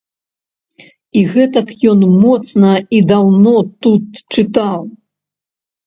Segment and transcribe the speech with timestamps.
[1.21, 3.57] І гэтак ён моцна і даўно
[3.87, 4.81] тут чытаў!